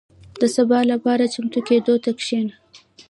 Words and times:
•د 0.41 0.43
سبا 0.55 0.79
لپاره 0.91 1.31
چمتو 1.33 1.59
کېدو 1.67 1.93
ته 2.03 2.11
کښېنه. 2.19 2.53